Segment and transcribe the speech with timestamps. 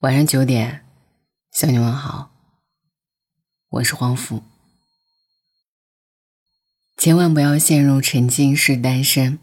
[0.00, 0.80] 晚上九点，
[1.52, 2.30] 向你问好。
[3.68, 4.42] 我是黄甫。
[6.96, 9.38] 千万不要陷入沉浸式单身。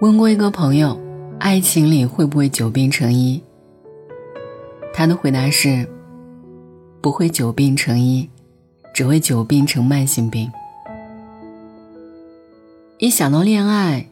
[0.00, 0.98] 问过一个朋友，
[1.38, 3.44] 爱情里会不会久病成医？
[4.94, 5.86] 他的回答是：
[7.02, 8.30] 不会久病成医。
[8.98, 10.50] 只会久病成慢性病。
[12.98, 14.04] 一想到恋爱，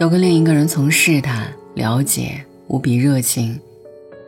[0.00, 3.60] 要跟另一个人从试探、了解、无比热情，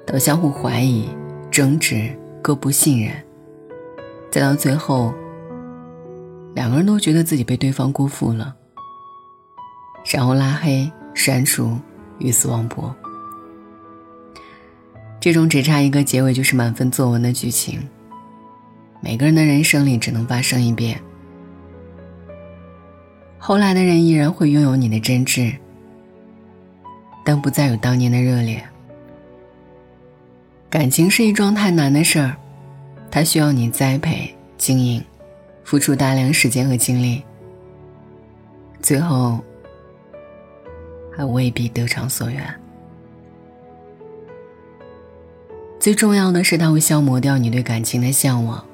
[0.06, 1.08] 到相互怀疑、
[1.50, 3.12] 争执、各不信任，
[4.30, 5.12] 再到最后，
[6.54, 8.54] 两个人都觉得自己被对方辜负了，
[10.12, 11.76] 然后拉黑、删除、
[12.20, 12.94] 鱼死网破。
[15.18, 17.80] 这种只差一个结尾就是满分作文的剧情。
[19.04, 20.98] 每个人的人生里只能发生一遍，
[23.36, 25.54] 后来的人依然会拥有你的真挚，
[27.22, 28.64] 但不再有当年的热烈。
[30.70, 32.34] 感情是一桩太难的事儿，
[33.10, 35.04] 它需要你栽培、经营，
[35.64, 37.22] 付出大量时间和精力，
[38.80, 39.38] 最后
[41.14, 42.42] 还未必得偿所愿。
[45.78, 48.64] 最重要的是，它会消磨掉你对感情的向往。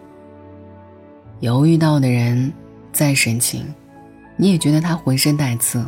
[1.40, 2.52] 犹豫到的人
[2.92, 3.66] 再深情，
[4.36, 5.82] 你也觉得他浑身带刺。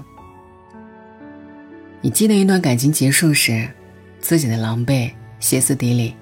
[2.01, 3.69] 你记得一段感情结束时，
[4.19, 6.17] 自己的狼狈、歇斯底里，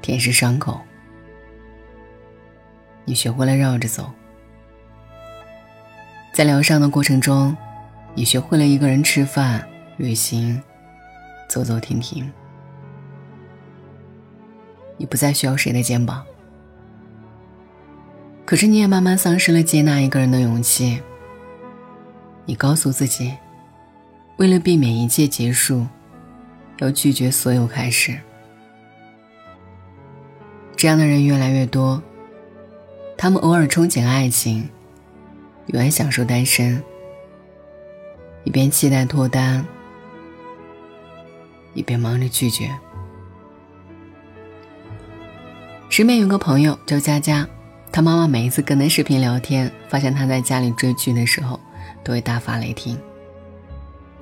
[0.00, 0.80] 舔舐伤口。
[3.04, 4.10] 你学会了绕着走，
[6.32, 7.54] 在疗伤的过程中，
[8.14, 9.62] 你学会了一个人吃饭、
[9.98, 10.58] 旅行、
[11.50, 12.30] 走走停停。
[14.96, 16.24] 你不再需要谁的肩膀。
[18.48, 21.02] 可是你也慢慢丧失了接纳一个人的勇气。
[22.46, 23.36] 你告诉自己，
[24.38, 25.86] 为了避免一切结束，
[26.78, 28.18] 要拒绝所有开始。
[30.74, 32.02] 这样的人越来越多，
[33.18, 34.66] 他们偶尔憧憬爱情，
[35.66, 36.82] 永远享受单身，
[38.44, 39.62] 一边期待脱单，
[41.74, 42.74] 一边忙着拒绝。
[45.90, 47.46] 身边有个朋友叫佳佳。
[47.98, 51.58] 他妈妈每一次跟他视频聊天，发现他在家里追剧的时候，
[52.04, 52.96] 都会大发雷霆。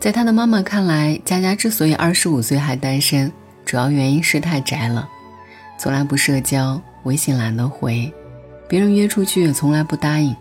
[0.00, 3.30] 在他的妈妈看来，佳佳之所以二十五岁还单身，
[3.66, 5.06] 主要原因是太宅了，
[5.78, 8.10] 从来不社交，微信懒得回，
[8.66, 10.34] 别人约出去也从来不答应，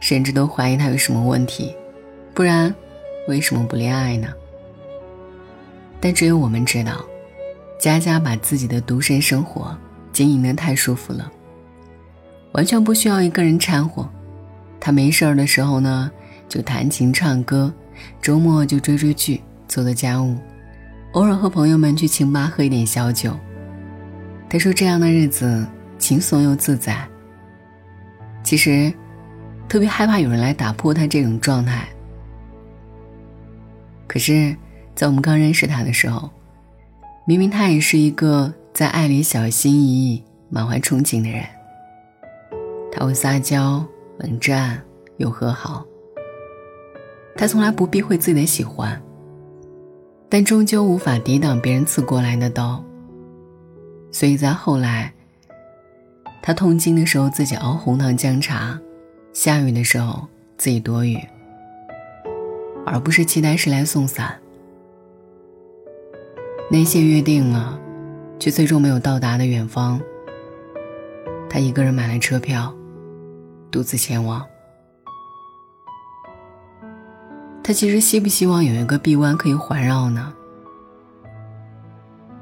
[0.00, 1.72] 甚至都怀疑他有什么问题，
[2.34, 2.74] 不然
[3.28, 4.26] 为什么不恋爱呢？
[6.00, 7.04] 但只有我们知道，
[7.78, 9.78] 佳佳把自己的独身生活
[10.12, 11.30] 经营的太舒服了。
[12.54, 14.08] 完全不需要一个人掺和，
[14.78, 16.10] 他没事儿的时候呢，
[16.48, 17.68] 就弹琴唱歌；
[18.22, 20.36] 周末就追追剧、做做家务，
[21.12, 23.36] 偶尔和朋友们去清吧喝一点小酒。
[24.48, 25.66] 他说这样的日子
[25.98, 26.96] 轻松又自在。
[28.44, 28.92] 其实，
[29.68, 31.88] 特别害怕有人来打破他这种状态。
[34.06, 34.54] 可是，
[34.94, 36.30] 在我们刚认识他的时候，
[37.26, 41.44] 明明他也是一个在爱里小心翼翼、满怀憧憬的人。
[42.94, 43.84] 他会撒娇、
[44.18, 44.80] 冷战
[45.16, 45.84] 又和好。
[47.36, 49.02] 他从来不避讳自己的喜欢，
[50.28, 52.82] 但终究无法抵挡别人刺过来的刀。
[54.12, 55.12] 所以在后来，
[56.40, 58.78] 他痛经的时候自己熬红糖姜茶，
[59.32, 60.24] 下雨的时候
[60.56, 61.18] 自己躲雨，
[62.86, 64.38] 而不是期待谁来送伞。
[66.70, 67.76] 那些约定了，
[68.38, 70.00] 却最终没有到达的远方，
[71.50, 72.72] 他一个人买了车票。
[73.74, 74.46] 独自前往，
[77.60, 80.32] 他其实希不希望有一个臂弯可以环绕呢？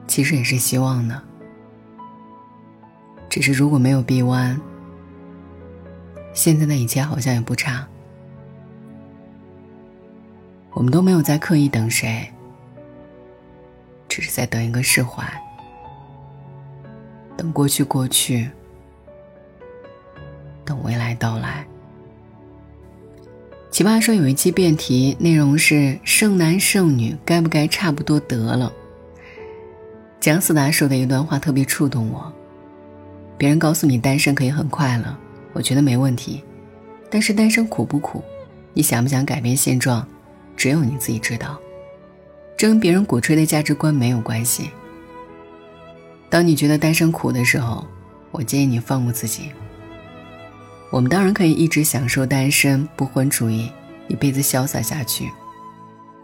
[0.07, 1.23] 其实也是希望的，
[3.31, 4.61] 只是如果没有臂弯，
[6.35, 7.89] 现在的一切好像也不差。
[10.75, 12.31] 我们都没有在刻意等谁，
[14.07, 15.25] 只是在等一个释怀，
[17.39, 18.51] 等过去过去。
[20.65, 21.67] 等未来到来。
[23.71, 28.73] 奇葩说有一期辩题，内容是剩男剩女该不该差不多得了。
[30.21, 32.33] 姜思达说的一段话特别触动我。
[33.39, 35.17] 别人告诉你单身可以很快乐，
[35.53, 36.45] 我觉得没问题。
[37.11, 38.23] 但是单身苦不苦？
[38.73, 40.07] 你想不想改变现状？
[40.57, 41.59] 只有你自己知道。
[42.57, 44.71] 这跟别人鼓吹的价值观没有关系。
[46.29, 47.87] 当你觉得单身苦的时候，
[48.31, 49.51] 我建议你放过自己。
[50.93, 53.73] 我们当然可以一直享受单身不婚主义，
[54.09, 55.27] 一辈子潇洒下去。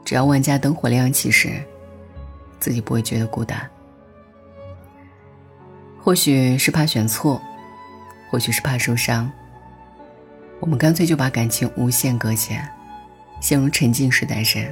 [0.05, 1.49] 只要万家灯火亮起时，
[2.61, 3.59] 自己不会觉得孤单。
[5.99, 7.41] 或许是怕选错，
[8.31, 9.33] 或许是怕受伤，
[10.61, 12.63] 我们干脆就把感情无限搁浅，
[13.41, 14.71] 陷入沉浸式单身。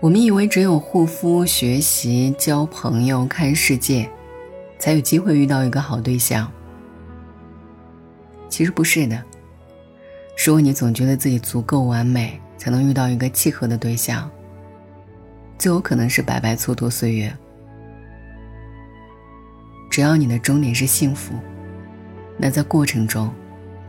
[0.00, 4.10] 我们以为只有护肤、学习、交朋友、看世界，
[4.80, 6.50] 才有机会遇到一个好对象。
[8.52, 9.24] 其实不是的。
[10.44, 14.30] 如果你总觉得自己足够完美，才能遇到一个契合的对象，
[15.58, 17.34] 最有可能是白白蹉跎岁月。
[19.90, 21.34] 只要你的终点是幸福，
[22.36, 23.32] 那在过程中，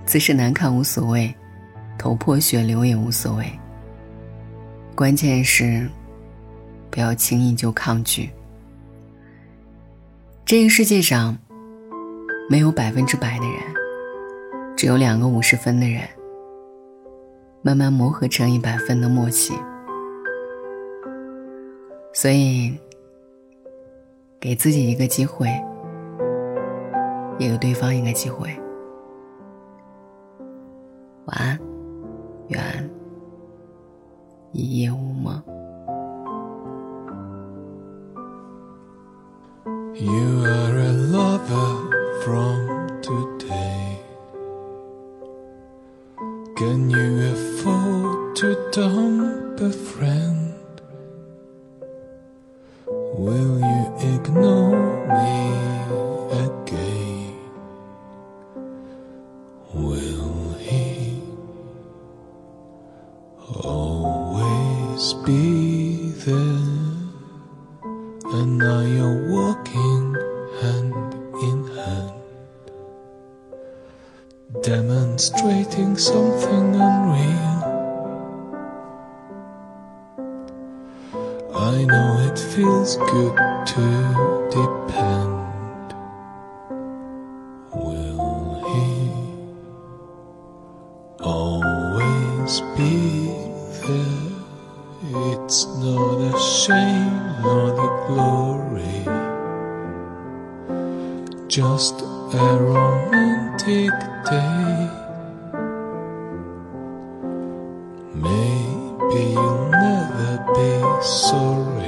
[0.05, 1.35] 姿势难看无所谓，
[1.97, 3.45] 头破血流也无所谓。
[4.95, 5.89] 关键是，
[6.89, 8.29] 不要轻易就抗拒。
[10.45, 11.37] 这个世界上，
[12.49, 13.57] 没有百分之百的人，
[14.83, 16.01] 只有两个五十分的人，
[17.61, 19.53] 慢慢磨合成一百分的默契。
[22.13, 22.77] 所以，
[24.41, 25.47] 给自己一个机会。
[27.39, 28.49] 也给对方一个机会。
[31.27, 31.57] 晚安，
[32.49, 32.89] 愿
[34.51, 35.41] 一夜无梦。
[39.93, 41.89] You are a lover
[42.25, 42.62] from
[74.61, 77.53] demonstrating something unreal.
[81.55, 83.37] I know it feels good
[83.67, 83.85] to
[84.51, 85.93] depend.
[87.73, 89.11] Will he
[91.21, 93.27] always be
[93.81, 94.33] there?
[95.33, 98.99] It's not a shame nor the glory,
[101.47, 104.89] just a romantic day.
[108.15, 111.82] Maybe you'll never be sorry.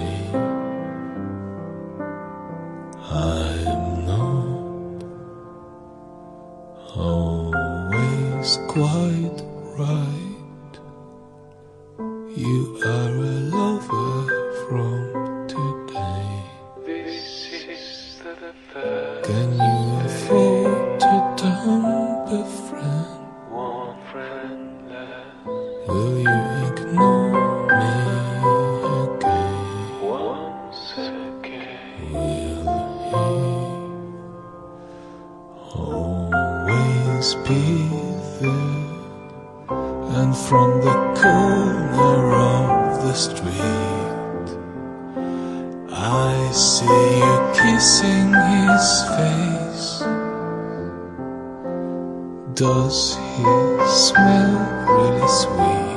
[37.16, 37.88] Be
[38.42, 38.86] there?
[40.20, 44.48] And from the corner of the street
[45.90, 46.86] I see
[47.20, 50.00] you kissing his face
[52.54, 53.44] Does he
[53.88, 55.95] smell really sweet?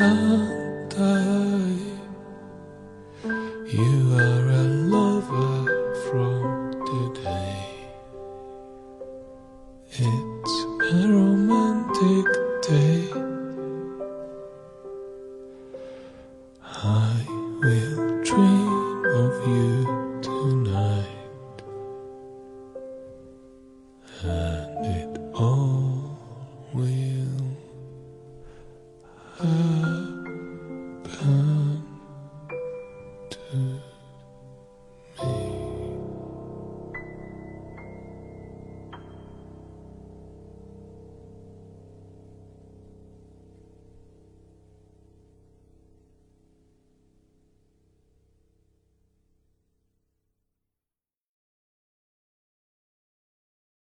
[0.00, 0.48] あ
[0.88, 1.93] たい